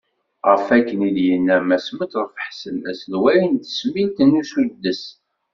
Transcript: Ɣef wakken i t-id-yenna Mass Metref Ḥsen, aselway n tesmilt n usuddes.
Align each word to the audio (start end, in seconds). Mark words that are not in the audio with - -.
Ɣef 0.49 0.63
wakken 0.69 0.99
i 1.07 1.09
t-id-yenna 1.15 1.57
Mass 1.61 1.87
Metref 1.97 2.35
Ḥsen, 2.47 2.77
aselway 2.91 3.39
n 3.45 3.53
tesmilt 3.55 4.17
n 4.23 4.37
usuddes. 4.41 5.03